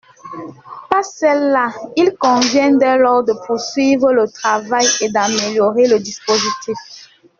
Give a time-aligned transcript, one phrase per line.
[0.89, 1.71] Pas celles-là!
[1.95, 6.75] Il convient dès lors de poursuivre le travail et d’améliorer le dispositif.